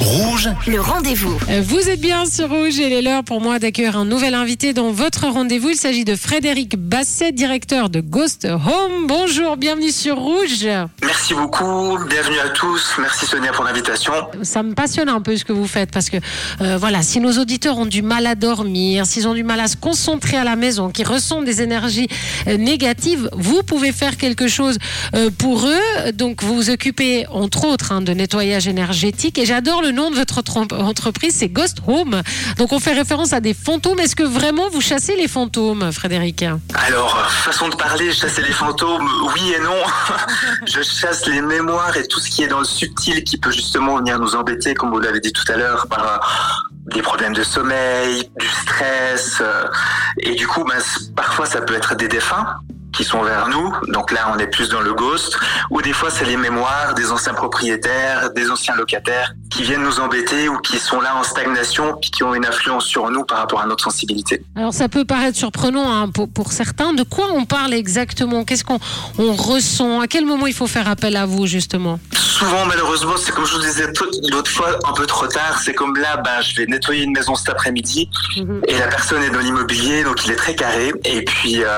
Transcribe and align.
Rouge, 0.00 0.48
Le 0.66 0.80
rendez-vous. 0.80 1.36
Euh, 1.50 1.62
Vous 1.62 1.88
êtes 1.90 2.00
bien 2.00 2.24
sur 2.24 2.48
Rouge 2.48 2.80
et 2.80 2.86
il 2.86 2.92
est 2.92 3.02
l'heure 3.02 3.22
pour 3.22 3.40
moi 3.40 3.58
d'accueillir 3.58 3.98
un 3.98 4.06
nouvel 4.06 4.32
invité 4.34 4.72
dans 4.72 4.90
votre 4.92 5.26
rendez-vous. 5.28 5.70
Il 5.70 5.76
s'agit 5.76 6.04
de 6.04 6.16
Frédéric 6.16 6.76
Basset, 6.76 7.32
directeur 7.32 7.90
de 7.90 8.00
Ghost 8.00 8.46
Home. 8.46 9.06
Bonjour, 9.06 9.56
bienvenue 9.58 9.90
sur 9.90 10.16
Rouge. 10.16 10.66
Merci 11.20 11.34
beaucoup, 11.34 11.98
bienvenue 12.08 12.38
à 12.38 12.48
tous. 12.48 12.92
Merci 12.98 13.26
Sonia 13.26 13.52
pour 13.52 13.62
l'invitation. 13.62 14.10
Ça 14.42 14.62
me 14.62 14.72
passionne 14.72 15.10
un 15.10 15.20
peu 15.20 15.36
ce 15.36 15.44
que 15.44 15.52
vous 15.52 15.66
faites 15.66 15.90
parce 15.90 16.08
que 16.08 16.16
euh, 16.62 16.78
voilà, 16.78 17.02
si 17.02 17.20
nos 17.20 17.32
auditeurs 17.32 17.76
ont 17.76 17.84
du 17.84 18.00
mal 18.00 18.26
à 18.26 18.34
dormir, 18.34 19.04
s'ils 19.04 19.28
ont 19.28 19.34
du 19.34 19.44
mal 19.44 19.60
à 19.60 19.68
se 19.68 19.76
concentrer 19.76 20.38
à 20.38 20.44
la 20.44 20.56
maison, 20.56 20.88
qui 20.88 21.04
ressentent 21.04 21.44
des 21.44 21.60
énergies 21.60 22.08
euh, 22.48 22.56
négatives, 22.56 23.28
vous 23.34 23.62
pouvez 23.62 23.92
faire 23.92 24.16
quelque 24.16 24.48
chose 24.48 24.78
euh, 25.14 25.28
pour 25.36 25.66
eux. 25.66 26.10
Donc 26.14 26.42
vous 26.42 26.54
vous 26.54 26.70
occupez 26.70 27.26
entre 27.28 27.66
autres 27.66 27.92
hein, 27.92 28.00
de 28.00 28.14
nettoyage 28.14 28.66
énergétique 28.66 29.36
et 29.38 29.44
j'adore 29.44 29.82
le 29.82 29.90
nom 29.90 30.10
de 30.10 30.16
votre 30.16 30.38
entre- 30.38 30.74
entreprise, 30.74 31.34
c'est 31.36 31.48
Ghost 31.50 31.82
Home. 31.86 32.22
Donc 32.56 32.72
on 32.72 32.80
fait 32.80 32.94
référence 32.94 33.34
à 33.34 33.40
des 33.40 33.52
fantômes. 33.52 34.00
Est-ce 34.00 34.16
que 34.16 34.22
vraiment 34.22 34.70
vous 34.70 34.80
chassez 34.80 35.16
les 35.16 35.28
fantômes, 35.28 35.92
Frédéric? 35.92 36.46
Alors, 36.72 37.30
façon 37.30 37.68
de 37.68 37.76
parler, 37.76 38.10
chasser 38.10 38.40
les 38.40 38.52
fantômes, 38.52 39.06
oui 39.34 39.52
et 39.54 39.60
non. 39.60 39.76
Je 40.66 40.80
chasse 40.80 41.09
les 41.26 41.42
mémoires 41.42 41.96
et 41.96 42.06
tout 42.06 42.20
ce 42.20 42.30
qui 42.30 42.42
est 42.44 42.48
dans 42.48 42.58
le 42.60 42.64
subtil 42.64 43.24
qui 43.24 43.36
peut 43.36 43.50
justement 43.50 43.96
venir 43.96 44.18
nous 44.18 44.34
embêter, 44.36 44.74
comme 44.74 44.90
vous 44.90 45.00
l'avez 45.00 45.20
dit 45.20 45.32
tout 45.32 45.50
à 45.52 45.56
l'heure, 45.56 45.86
par 45.88 46.04
euh, 46.06 46.16
des 46.94 47.02
problèmes 47.02 47.34
de 47.34 47.42
sommeil, 47.42 48.30
du 48.38 48.48
stress. 48.48 49.38
euh, 49.40 49.66
et 50.18 50.34
du 50.34 50.46
coup, 50.46 50.64
c- 50.78 51.10
parfois 51.16 51.46
ça 51.46 51.60
peut 51.60 51.74
être 51.74 51.94
des 51.94 52.08
défunts 52.08 52.46
qui 52.92 53.04
sont 53.04 53.22
vers 53.22 53.46
nous, 53.48 53.72
donc 53.88 54.10
là 54.10 54.32
on 54.34 54.38
est 54.38 54.48
plus 54.48 54.68
dans 54.68 54.80
le 54.80 54.92
ghost, 54.94 55.38
ou 55.70 55.80
des 55.80 55.92
fois 55.92 56.10
c'est 56.10 56.24
les 56.24 56.36
mémoires 56.36 56.94
des 56.94 57.12
anciens 57.12 57.34
propriétaires, 57.34 58.30
des 58.32 58.50
anciens 58.50 58.74
locataires 58.74 59.32
qui 59.50 59.62
viennent 59.62 59.82
nous 59.82 60.00
embêter 60.00 60.48
ou 60.48 60.58
qui 60.58 60.78
sont 60.78 61.00
là 61.00 61.16
en 61.16 61.22
stagnation 61.22 61.96
puis 62.00 62.10
qui 62.10 62.22
ont 62.22 62.34
une 62.34 62.46
influence 62.46 62.86
sur 62.86 63.10
nous 63.10 63.24
par 63.24 63.38
rapport 63.38 63.60
à 63.60 63.66
notre 63.66 63.84
sensibilité. 63.84 64.42
Alors 64.56 64.72
ça 64.72 64.88
peut 64.88 65.04
paraître 65.04 65.36
surprenant 65.36 65.92
hein, 65.92 66.08
pour, 66.08 66.28
pour 66.28 66.52
certains. 66.52 66.92
De 66.92 67.02
quoi 67.02 67.26
on 67.34 67.44
parle 67.44 67.74
exactement? 67.74 68.44
Qu'est-ce 68.44 68.64
qu'on 68.64 68.78
on 69.18 69.34
ressent? 69.34 70.00
À 70.00 70.06
quel 70.06 70.24
moment 70.24 70.46
il 70.46 70.54
faut 70.54 70.66
faire 70.66 70.88
appel 70.88 71.16
à 71.16 71.26
vous 71.26 71.46
justement? 71.46 71.98
Souvent, 72.14 72.64
malheureusement, 72.64 73.14
c'est 73.18 73.32
comme 73.32 73.44
je 73.44 73.54
vous 73.54 73.60
disais 73.60 73.86
l'autre 74.30 74.50
fois, 74.50 74.78
un 74.88 74.92
peu 74.94 75.04
trop 75.04 75.26
tard. 75.26 75.60
C'est 75.62 75.74
comme 75.74 75.96
là, 75.96 76.16
ben, 76.18 76.40
je 76.40 76.56
vais 76.56 76.66
nettoyer 76.66 77.02
une 77.02 77.12
maison 77.12 77.34
cet 77.34 77.50
après-midi 77.50 78.08
et 78.66 78.78
la 78.78 78.86
personne 78.86 79.22
est 79.22 79.30
dans 79.30 79.40
l'immobilier, 79.40 80.04
donc 80.04 80.24
il 80.24 80.32
est 80.32 80.36
très 80.36 80.54
carré. 80.54 80.92
Et 81.04 81.22
puis, 81.22 81.62
euh, 81.62 81.68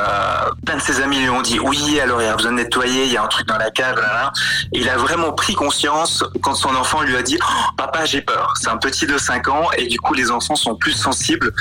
plein 0.65 0.77
de 0.77 0.83
ses 0.83 1.01
amis 1.01 1.19
lui 1.19 1.31
ont 1.31 1.43
dit 1.43 1.59
oui, 1.59 1.99
alors 2.01 2.23
il 2.23 2.29
a 2.29 2.37
besoin 2.37 2.53
de 2.53 2.59
nettoyer, 2.59 3.07
il 3.07 3.13
y 3.13 3.17
a 3.17 3.25
un 3.25 3.29
truc 3.29 3.49
dans 3.49 3.59
la 3.59 3.71
cave, 3.71 3.97
là, 3.97 4.13
là. 4.13 4.33
Et 4.73 4.81
il 4.81 4.89
a 4.89 4.97
vraiment 4.97 5.33
pris 5.33 5.55
conscience 5.55 6.23
quand 6.43 6.55
son 6.55 6.75
enfant 6.77 7.03
lui 7.03 7.17
a 7.17 7.23
dit 7.23 7.39
Oh, 7.41 7.62
Papa, 7.77 8.05
j'ai 8.05 8.21
peur. 8.21 8.55
C'est 8.61 8.69
un 8.69 8.77
petit 8.77 9.07
de 9.07 9.19
5 9.19 9.49
ans 9.49 9.69
et 9.77 9.87
du 9.87 9.99
coup, 9.99 10.15
les 10.15 10.31
enfants 10.31 10.57
sont 10.57 10.75
plus 10.75 10.93
sensibles. 10.93 11.53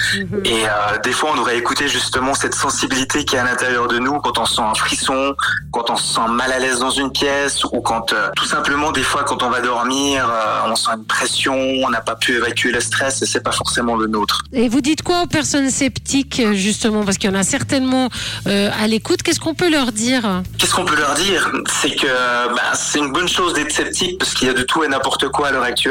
Et 0.46 0.66
euh, 0.66 0.98
des 1.04 1.12
fois, 1.12 1.32
on 1.36 1.40
aurait 1.40 1.58
écouté 1.58 1.88
justement 1.88 2.34
cette 2.34 2.56
sensibilité 2.56 3.26
qui 3.26 3.36
est 3.36 3.40
à 3.40 3.44
l'intérieur 3.44 3.88
de 3.88 4.00
nous 4.00 4.20
quand 4.20 4.38
on 4.38 4.46
sent 4.46 4.62
un 4.62 4.74
frisson, 4.74 5.36
quand 5.72 5.90
on 5.90 5.96
se 5.96 6.16
sent 6.16 6.28
mal 6.30 6.52
à 6.52 6.60
l'aise 6.60 6.80
dans 6.80 6.90
une 6.90 7.12
pièce 7.12 7.64
ou 7.66 7.82
quand 7.82 8.14
euh, 8.14 8.30
tout 8.36 8.46
simplement 8.46 8.92
des 8.92 9.04
fois 9.04 9.24
quand 9.24 9.44
on 9.44 9.50
va 9.50 9.62
dormir, 9.62 10.28
euh, 10.30 10.70
on 10.72 10.76
sent 10.76 10.92
une 10.98 11.06
pression, 11.06 11.56
on 11.56 11.90
n'a 11.90 12.02
pas 12.02 12.16
pu 12.16 12.36
évacuer 12.36 12.72
le 12.72 12.82
stress 12.82 13.22
et 13.22 13.26
c'est 13.26 13.44
pas 13.44 13.52
forcément 13.52 13.96
le 13.96 14.08
nôtre. 14.08 14.42
Et 14.54 14.70
vous 14.70 14.82
dites 14.82 15.02
quoi 15.02 15.24
aux 15.24 15.28
personnes 15.28 15.70
sceptiques 15.70 16.42
justement? 16.54 17.04
Parce 17.04 17.18
qu'il 17.18 17.30
y 17.30 17.34
en 17.34 17.40
a 17.40 17.44
certainement 17.44 18.10
à 18.46 18.88
l'écoute. 18.88 19.24
Qu'est-ce 19.24 19.40
qu'on 19.40 19.54
peut 19.54 19.72
leur 19.72 19.92
dire? 19.92 20.42
Qu'est-ce 20.58 20.74
qu'on 20.74 20.86
peut 20.86 20.96
leur 20.96 21.14
dire? 21.14 21.52
C'est 21.82 21.96
que 21.96 22.08
bah, 22.08 22.74
c'est 22.74 23.00
une 23.00 23.12
bonne 23.12 23.28
chose 23.28 23.54
d'être 23.54 23.72
sceptique 23.72 24.18
parce 24.20 24.34
qu'il 24.34 24.48
y 24.48 24.52
a 24.52 24.54
de 24.54 24.64
tout 24.64 24.84
et 24.84 24.88
n'importe 24.88 25.30
quoi 25.30 25.48
à 25.48 25.52
l'heure 25.52 25.64
actuelle, 25.64 25.91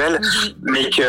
mais 0.62 0.90
que 0.90 1.02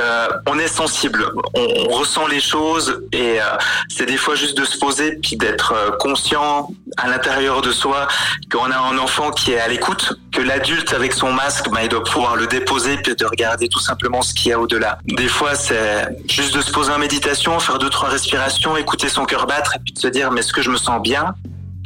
on 0.48 0.60
est 0.60 0.68
sensible, 0.68 1.26
on, 1.54 1.68
on 1.90 1.94
ressent 1.94 2.28
les 2.28 2.40
choses 2.40 3.02
et 3.12 3.42
euh, 3.42 3.46
c'est 3.90 4.06
des 4.06 4.18
fois 4.18 4.36
juste 4.36 4.58
de 4.58 4.66
se 4.66 4.78
poser 4.78 5.18
puis 5.22 5.38
d'être 5.38 5.74
euh, 5.74 5.92
conscient 5.98 6.70
à 6.98 7.08
l'intérieur 7.08 7.62
de 7.62 7.72
soi 7.72 8.08
qu'on 8.52 8.72
a 8.72 8.78
un 8.78 8.98
enfant 8.98 9.32
qui 9.32 9.52
est 9.52 9.60
à 9.60 9.68
l'écoute, 9.68 10.14
que 10.32 10.42
l'adulte 10.42 10.94
avec 10.94 11.14
son 11.14 11.32
masque, 11.32 11.70
bah, 11.70 11.80
il 11.84 11.90
doit 11.90 12.04
pouvoir 12.04 12.36
le 12.36 12.48
déposer 12.48 12.98
puis 12.98 13.16
de 13.16 13.26
regarder 13.26 13.68
tout 13.70 13.80
simplement 13.80 14.22
ce 14.22 14.34
qu'il 14.34 14.52
y 14.52 14.54
a 14.54 14.60
au-delà. 14.60 15.00
Des 15.06 15.28
fois, 15.28 15.56
c'est 15.56 16.08
juste 16.30 16.56
de 16.56 16.62
se 16.62 16.72
poser 16.72 16.92
en 16.92 17.00
méditation, 17.00 17.60
faire 17.60 17.80
deux 17.80 17.90
trois 17.90 18.10
respirations, 18.10 18.78
écouter 18.78 19.10
son 19.10 19.26
cœur 19.26 19.48
battre 19.48 19.76
et 19.76 19.80
puis 19.80 19.94
de 19.94 20.00
se 20.00 20.08
dire 20.08 20.32
mais 20.32 20.42
est-ce 20.42 20.54
que 20.54 20.62
je 20.62 20.70
me 20.70 20.78
sens 20.78 21.02
bien? 21.02 21.34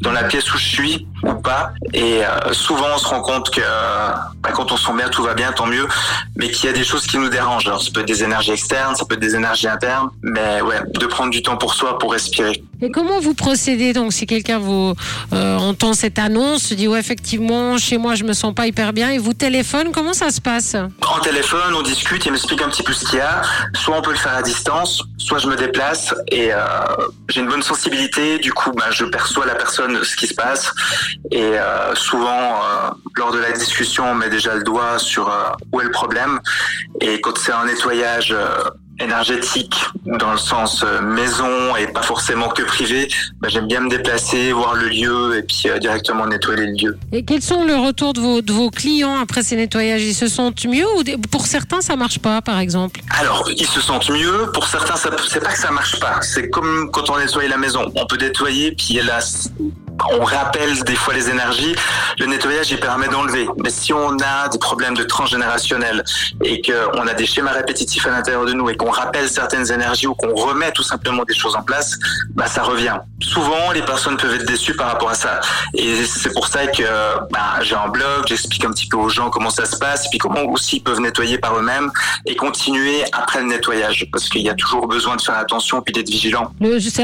Dans 0.02 0.12
la 0.12 0.24
pièce 0.24 0.54
où 0.54 0.58
je 0.58 0.66
suis 0.66 1.08
ou 1.24 1.34
pas. 1.36 1.72
Et 1.94 2.24
euh, 2.24 2.54
souvent, 2.54 2.88
on 2.96 2.98
se 2.98 3.08
rend 3.08 3.22
compte 3.22 3.50
que 3.50 3.62
euh, 3.62 4.10
bah, 4.42 4.50
quand 4.54 4.72
on 4.72 4.78
se 4.78 4.92
bien, 4.92 5.10
tout 5.10 5.24
va 5.24 5.34
bien, 5.34 5.52
tant 5.52 5.66
mieux. 5.66 5.88
Mais 6.36 6.50
qu'il 6.50 6.70
y 6.70 6.74
a 6.74 6.76
des 6.76 6.84
choses 6.84 7.06
qui 7.08 7.18
nous 7.18 7.30
dérangent. 7.30 7.68
Alors, 7.68 7.82
ça 7.82 7.92
peut 7.92 8.02
être 8.02 8.08
des 8.08 8.24
énergies 8.24 8.52
externes, 8.52 8.96
ça 8.96 9.06
peut 9.06 9.16
être 9.16 9.22
des 9.22 9.36
énergies 9.36 9.68
internes. 9.68 10.10
Mais 10.22 10.62
ouais, 10.62 10.82
de 10.94 11.06
prendre 11.06 11.32
du 11.32 11.42
temps 11.42 11.58
pour 11.58 11.74
soi, 11.74 11.98
pour 11.98 12.12
respirer. 12.12 12.64
Comment 12.94 13.20
vous 13.20 13.34
procédez 13.34 13.94
donc 13.94 14.14
si 14.14 14.26
quelqu'un 14.26 14.60
vous 14.60 14.94
euh, 15.34 15.58
entend 15.58 15.94
cette 15.94 16.20
annonce, 16.20 16.74
dit 16.74 16.88
ouais 16.88 17.00
effectivement 17.00 17.78
chez 17.78 17.98
moi 17.98 18.16
je 18.16 18.24
me 18.24 18.34
sens 18.34 18.54
pas 18.54 18.68
hyper 18.68 18.94
bien 18.94 19.10
et 19.12 19.18
vous 19.18 19.34
téléphone, 19.34 19.92
comment 19.94 20.14
ça 20.14 20.30
se 20.30 20.42
passe? 20.42 20.76
En 20.76 21.20
téléphone, 21.20 21.74
on 21.76 21.82
discute, 21.82 22.26
il 22.26 22.32
m'explique 22.32 22.62
un 22.62 22.70
petit 22.70 22.84
peu 22.84 22.94
ce 22.94 23.06
qu'il 23.06 23.20
y 23.20 23.22
a. 23.22 23.42
Soit 23.74 23.98
on 23.98 24.02
peut 24.02 24.12
le 24.12 24.18
faire 24.18 24.36
à 24.36 24.42
distance, 24.42 25.04
soit 25.18 25.40
je 25.40 25.48
me 25.48 25.56
déplace 25.56 26.14
et 26.30 26.54
euh, 26.54 26.58
j'ai 27.30 27.42
une 27.42 27.48
bonne 27.48 27.64
sensibilité. 27.64 28.40
Du 28.40 28.54
coup, 28.54 28.72
bah, 28.72 28.92
je 28.92 29.06
perçois 29.06 29.46
la 29.46 29.56
personne, 29.56 30.04
ce 30.04 30.16
qui 30.16 30.28
se 30.28 30.34
passe. 30.34 30.72
Et 31.32 31.42
euh, 31.42 31.96
souvent, 31.96 32.62
lors 33.16 33.32
de 33.32 33.40
la 33.40 33.52
discussion, 33.52 34.12
on 34.12 34.16
met 34.16 34.30
déjà 34.30 34.56
le 34.56 34.64
doigt 34.64 35.00
sur 35.00 35.32
où 35.72 35.82
est 35.82 35.86
le 35.86 35.92
problème. 35.92 36.40
Et 37.02 37.22
quand 37.22 37.38
c'est 37.38 37.52
un 37.52 37.66
nettoyage 37.66 38.36
énergétique 39.00 39.76
dans 40.06 40.32
le 40.32 40.38
sens 40.38 40.84
euh, 40.84 41.02
maison 41.02 41.76
et 41.76 41.88
pas 41.88 42.02
forcément 42.02 42.50
que 42.50 42.64
privé, 42.64 43.08
bah, 43.40 43.50
j'aime 43.52 43.68
bien 43.68 43.82
me 43.82 43.90
déplacer, 43.90 44.52
voir 44.52 44.76
le 44.76 44.88
lieu 44.90 45.38
et 45.38 45.44
puis 45.44 45.64
euh, 45.68 45.78
directement 45.80 46.26
nettoyer 46.28 46.66
le 46.66 46.72
lieu. 46.74 46.98
Et 47.12 47.24
quels 47.24 47.42
sont 47.42 47.64
le 47.66 47.76
retour 47.76 48.14
de 48.14 48.20
vos, 48.22 48.42
de 48.42 48.52
vos 48.52 48.70
clients 48.70 49.18
après 49.20 49.44
ces 49.44 49.56
nettoyages? 49.56 50.04
Ils 50.04 50.14
se 50.14 50.28
sentent 50.28 50.66
mieux 50.66 50.86
ou 50.98 51.04
des- 51.04 51.18
pour 51.18 51.46
certains 51.46 51.82
ça 51.82 51.96
marche 51.96 52.20
pas 52.20 52.42
par 52.42 52.60
exemple? 52.60 53.00
Alors, 53.20 53.50
ils 53.56 53.68
se 53.68 53.82
sentent 53.82 54.10
mieux. 54.10 54.52
Pour 54.54 54.68
certains, 54.68 54.96
c'est 54.96 55.40
pas 55.42 55.52
que 55.52 55.60
ça 55.60 55.72
marche 55.72 56.00
pas. 56.00 56.20
C'est 56.22 56.50
comme 56.50 56.90
quand 56.92 57.10
on 57.10 57.18
nettoie 57.18 57.48
la 57.48 57.58
maison. 57.58 57.92
On 57.96 58.06
peut 58.06 58.18
nettoyer, 58.18 58.72
puis 58.72 58.96
là, 58.96 59.20
on 60.12 60.24
rappelle 60.24 60.84
des 60.84 60.96
fois 60.96 61.14
les 61.14 61.30
énergies. 61.30 61.76
Le 62.20 62.26
nettoyage, 62.28 62.72
il 62.72 62.80
permet 62.80 63.08
d'enlever. 63.08 63.48
Mais 63.64 63.70
si 63.70 63.94
on 63.94 64.18
a 64.20 64.48
des 64.50 64.60
problèmes 64.60 64.96
de 64.96 65.04
transgénérationnel 65.04 66.04
et 66.44 66.62
qu'on 66.62 67.08
a 67.08 67.14
des 67.14 67.26
schémas 67.26 67.52
répétitifs 67.52 68.06
à 68.06 68.12
l'intérieur 68.12 68.46
de 68.46 68.54
nous 68.54 68.70
et 68.70 68.76
qu'on 68.78 68.90
rappelle 68.90 69.30
certaines 69.30 69.72
énergies 69.72 70.08
ou 70.08 70.14
qu'on 70.14 70.34
remet 70.34 70.72
tout 70.72 70.84
simplement 70.84 71.24
des 71.24 71.34
choses 71.34 71.56
en 71.56 71.64
place, 71.64 71.98
bah, 72.32 72.48
ça 72.48 72.64
revient. 72.64 72.98
Souvent, 73.22 73.72
les 73.74 73.82
personnes 73.82 74.18
peuvent 74.18 74.34
être 74.36 74.46
déçues 74.46 74.76
par 74.76 74.88
rapport 74.88 75.10
à 75.10 75.16
ça. 75.16 75.40
Et 75.74 76.06
c'est 76.06 76.34
pour 76.34 76.48
ça 76.48 76.68
que 76.68 76.84
bah, 77.32 77.62
j'ai 77.62 77.76
un 77.76 77.88
blog, 77.88 78.26
j'explique 78.28 78.66
un 78.66 78.72
petit 78.72 78.88
peu 78.88 78.98
aux 78.98 79.10
gens 79.10 79.30
comment 79.30 79.50
ça 79.50 79.66
se 79.66 79.78
passe 79.78 80.06
et 80.06 80.10
puis 80.10 80.18
comment 80.18 80.44
aussi 80.44 80.78
ils 80.78 80.84
peuvent 80.84 81.00
nettoyer 81.00 81.38
par 81.38 81.58
eux-mêmes 81.58 81.92
et 82.26 82.36
continuer 82.36 83.04
après 83.14 83.40
le 83.42 83.48
nettoyage. 83.48 84.08
Parce 84.12 84.30
qu'il 84.30 84.42
y 84.42 84.50
a 84.50 84.54
toujours 84.54 84.88
besoin 84.88 85.16
de 85.16 85.22
faire 85.22 85.38
attention 85.38 85.82
puis 85.82 85.94
d'être 85.94 86.10
vigilant. 86.10 86.52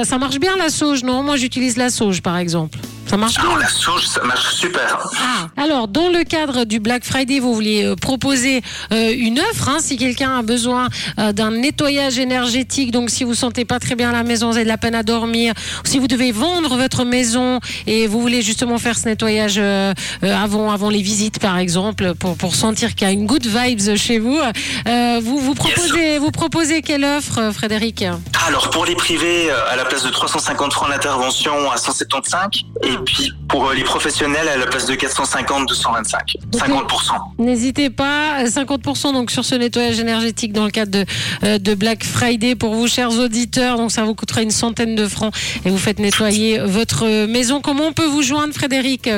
Ça 0.03 0.17
marche 0.17 0.39
bien 0.39 0.55
la 0.57 0.69
sauge, 0.69 1.03
non? 1.03 1.23
Moi 1.23 1.37
j'utilise 1.37 1.77
la 1.77 1.89
sauge 1.89 2.21
par 2.21 2.37
exemple. 2.37 2.77
Ça 3.11 3.17
marche 3.17 3.33
bien 3.33 3.43
Alors 3.43 3.57
la 3.57 3.67
sauge, 3.67 4.07
ça 4.07 4.23
marche 4.23 4.53
super. 4.53 5.05
Ah. 5.17 5.49
Alors, 5.61 5.89
dans 5.89 6.07
le 6.07 6.23
cadre 6.23 6.63
du 6.63 6.79
Black 6.79 7.03
Friday, 7.03 7.41
vous 7.41 7.53
vouliez 7.53 7.83
euh, 7.83 7.97
proposer 7.97 8.61
euh, 8.93 9.13
une 9.13 9.37
offre. 9.37 9.67
hein, 9.67 9.79
si 9.81 9.97
quelqu'un 9.97 10.39
a 10.39 10.43
besoin 10.43 10.87
euh, 11.19 11.33
d'un 11.33 11.51
nettoyage 11.51 12.19
énergétique, 12.19 12.91
donc 12.91 13.09
si 13.09 13.25
vous 13.25 13.33
sentez 13.33 13.65
pas 13.65 13.79
très 13.79 13.95
bien 13.95 14.11
à 14.11 14.13
la 14.13 14.23
maison, 14.23 14.49
vous 14.49 14.55
avez 14.55 14.63
de 14.63 14.69
la 14.69 14.77
peine 14.77 14.95
à 14.95 15.03
dormir, 15.03 15.53
si 15.83 15.99
vous 15.99 16.07
devez 16.07 16.31
vendre 16.31 16.77
votre 16.77 17.03
maison 17.03 17.59
et 17.85 18.07
vous 18.07 18.21
voulez 18.21 18.41
justement 18.41 18.77
faire 18.77 18.97
ce 18.97 19.09
nettoyage 19.09 19.55
euh, 19.57 19.93
euh, 20.23 20.33
avant, 20.33 20.71
avant 20.71 20.89
les 20.89 21.01
visites, 21.01 21.39
par 21.39 21.57
exemple, 21.57 22.13
pour, 22.15 22.37
pour 22.37 22.55
sentir 22.55 22.95
qu'il 22.95 23.07
y 23.07 23.09
a 23.09 23.13
une 23.13 23.25
good 23.25 23.45
vibes 23.45 23.97
chez 23.97 24.19
vous, 24.19 24.39
euh, 24.87 25.19
vous, 25.21 25.37
vous, 25.37 25.53
proposez, 25.53 26.17
vous 26.17 26.31
proposez 26.31 26.81
quelle 26.81 27.03
offre, 27.03 27.51
Frédéric? 27.53 28.05
Alors 28.47 28.69
pour 28.69 28.85
les 28.85 28.95
privés, 28.95 29.51
à 29.51 29.75
la 29.75 29.83
place 29.83 30.03
de 30.03 30.09
350 30.09 30.71
francs 30.71 30.89
l'intervention 30.89 31.69
à 31.69 31.75
175 31.75 32.61
et 32.83 33.00
puis 33.01 33.33
pour 33.47 33.69
euh, 33.69 33.73
les 33.73 33.83
professionnels 33.83 34.47
à 34.47 34.57
la 34.57 34.65
place 34.65 34.85
de 34.85 34.95
450 34.95 35.67
225. 35.67 36.37
50%. 36.51 37.11
N'hésitez 37.39 37.89
pas, 37.89 38.43
50% 38.45 39.13
donc 39.13 39.31
sur 39.31 39.45
ce 39.45 39.55
nettoyage 39.55 39.99
énergétique 39.99 40.53
dans 40.53 40.65
le 40.65 40.71
cadre 40.71 40.91
de, 40.91 41.05
euh, 41.43 41.57
de 41.57 41.73
Black 41.73 42.03
Friday 42.03 42.55
pour 42.55 42.73
vous, 42.75 42.87
chers 42.87 43.11
auditeurs. 43.11 43.77
Donc 43.77 43.91
ça 43.91 44.03
vous 44.03 44.15
coûtera 44.15 44.41
une 44.41 44.51
centaine 44.51 44.95
de 44.95 45.07
francs 45.07 45.33
et 45.65 45.69
vous 45.69 45.77
faites 45.77 45.99
nettoyer 45.99 46.59
votre 46.59 47.25
maison. 47.27 47.61
Comment 47.61 47.87
on 47.87 47.93
peut 47.93 48.07
vous 48.07 48.21
joindre, 48.21 48.53
Frédéric? 48.53 49.09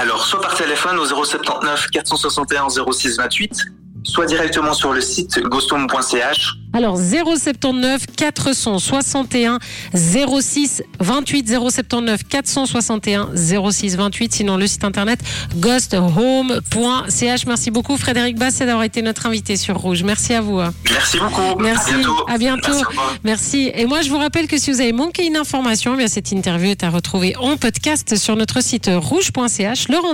Alors 0.00 0.26
soit 0.26 0.40
par 0.40 0.54
téléphone 0.54 0.98
au 0.98 1.06
079 1.06 1.88
461 1.90 2.68
06 2.68 3.16
28, 3.16 3.66
soit 4.10 4.26
directement 4.26 4.74
sur 4.74 4.92
le 4.92 5.00
site 5.00 5.40
ghosthome.ch. 5.40 6.56
Alors 6.72 6.96
079 6.98 8.06
461 8.16 9.58
06 9.92 10.82
28 11.00 11.48
079 11.48 12.20
461 12.28 13.30
06 13.34 13.96
28 13.96 14.32
sinon 14.32 14.56
le 14.56 14.68
site 14.68 14.84
internet 14.84 15.18
ghosthome.ch 15.56 17.46
merci 17.46 17.70
beaucoup 17.72 17.96
Frédéric 17.96 18.38
Basset 18.38 18.66
d'avoir 18.66 18.84
été 18.84 19.02
notre 19.02 19.26
invité 19.26 19.56
sur 19.56 19.78
Rouge. 19.78 20.04
Merci 20.04 20.34
à 20.34 20.40
vous 20.40 20.60
merci 20.84 21.18
beaucoup. 21.18 21.60
Merci. 21.60 21.92
à 22.28 22.38
bientôt, 22.38 22.72
merci, 23.24 23.72
et 23.74 23.86
moi 23.86 24.02
je 24.02 24.10
vous 24.10 24.18
rappelle 24.18 24.46
que 24.46 24.58
si 24.58 24.70
vous 24.70 24.80
avez 24.80 24.92
manqué 24.92 25.26
une 25.26 25.36
information 25.36 25.94
eh 25.94 25.98
bien 25.98 26.08
cette 26.08 26.30
interview 26.30 26.70
est 26.70 26.84
à 26.84 26.90
retrouver 26.90 27.34
en 27.36 27.56
podcast 27.56 28.16
sur 28.16 28.36
notre 28.36 28.62
site 28.62 28.88
rouge.ch 28.92 29.88
le 29.88 29.98
rendez 29.98 30.10